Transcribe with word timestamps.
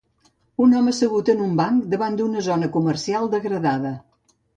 Un 0.67 0.71
home 0.77 0.93
assegut 0.93 1.27
en 1.33 1.43
un 1.47 1.51
banc 1.59 1.83
davant 1.91 2.17
d'una 2.21 2.41
zona 2.47 2.71
comercial 2.79 3.29
degradada 3.35 3.93